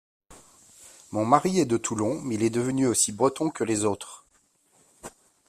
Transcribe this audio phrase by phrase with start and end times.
[1.11, 4.25] Mon mari est de Toulon, mais il est devenu aussi breton que les autres.